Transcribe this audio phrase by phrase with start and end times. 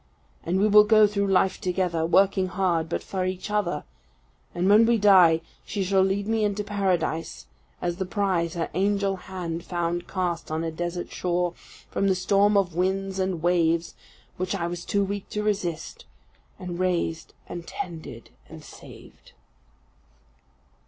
[0.43, 3.83] And we will go through life together, working hard, but for each other;
[4.55, 7.45] and when we die, she shall lead me into paradise
[7.83, 11.53] as the prize her angel hand found cast on a desert shore,
[11.91, 13.93] from the storm of winds and waves
[14.37, 16.05] which I was too weak to resist
[16.57, 19.33] and raised, and tended, and saved."